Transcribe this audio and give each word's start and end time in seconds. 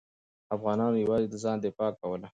افغانانو 0.55 1.01
یوازې 1.03 1.27
د 1.29 1.35
ځان 1.43 1.57
دفاع 1.65 1.91
کوله. 1.99 2.27